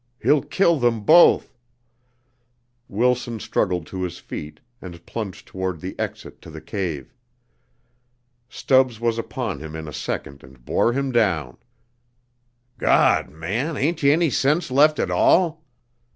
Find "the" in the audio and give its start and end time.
5.79-5.93, 6.49-6.59